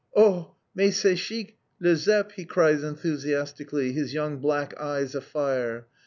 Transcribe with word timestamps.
"Oh, 0.15 0.55
mais 0.73 0.97
c'est 0.99 1.15
chic, 1.15 1.59
le 1.79 1.93
Zepp," 1.95 2.31
he 2.31 2.43
cries 2.43 2.81
enthusiastically, 2.83 3.91
his 3.91 4.15
young 4.15 4.37
black 4.39 4.75
eyes 4.79 5.13
afire. 5.13 5.85